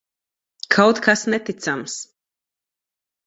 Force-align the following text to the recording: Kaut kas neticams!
Kaut 0.75 1.01
kas 1.07 1.21
neticams! 1.33 1.97